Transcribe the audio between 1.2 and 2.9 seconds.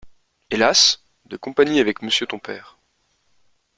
de compagnie avec monsieur ton père…